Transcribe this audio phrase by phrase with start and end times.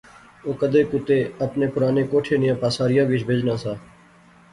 [0.43, 3.73] او کدے کُتے اپنے پرانے کوٹھے نیاں پاساریا وچ بہجنا سا